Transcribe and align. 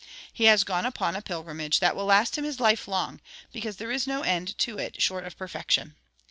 He 0.33 0.45
has 0.45 0.63
gone 0.63 0.87
upon 0.87 1.15
a 1.15 1.21
pilgrimage 1.21 1.79
that 1.79 1.95
will 1.95 2.05
last 2.05 2.35
him 2.35 2.43
his 2.43 2.59
life 2.59 2.87
long, 2.87 3.21
because 3.53 3.75
there 3.77 3.91
is 3.91 4.07
no 4.07 4.23
end 4.23 4.57
to 4.57 4.79
it 4.79 4.99
short 4.99 5.25
of 5.25 5.37
perfection. 5.37 5.93